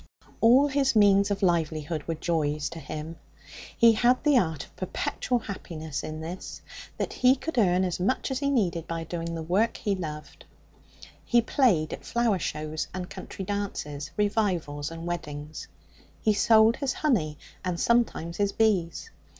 [0.41, 3.17] All his means of livelihood were joys to him.
[3.77, 6.63] He had the art of perpetual happiness in this,
[6.97, 10.45] that he could earn as much as he needed by doing the work he loved.
[11.23, 15.67] He played at flower shows and country dances, revivals and weddings.
[16.19, 19.11] He sold his honey, and sometimes his bees.